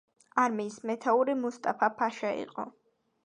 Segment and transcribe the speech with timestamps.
[0.43, 2.69] არმიის მეთაური მუსტაფა-ფაშა იყო.